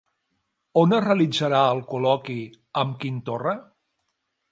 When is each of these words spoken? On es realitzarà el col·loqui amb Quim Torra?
On 0.83 0.95
es 0.99 1.03
realitzarà 1.03 1.59
el 1.73 1.81
col·loqui 1.91 2.37
amb 2.85 2.97
Quim 3.05 3.21
Torra? 3.29 3.55